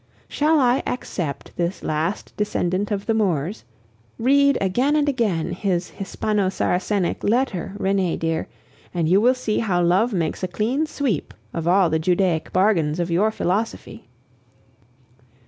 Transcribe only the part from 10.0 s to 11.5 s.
makes a clean sweep